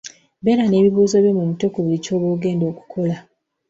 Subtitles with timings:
[0.43, 3.15] Beera n'ebibuuzo ebyo mu mutwe ku buli ky'oba ogenda okukola.